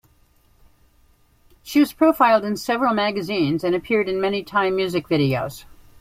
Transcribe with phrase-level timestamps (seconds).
[1.61, 5.65] She was profiled in several magazines, and appeared in many Thai music videos.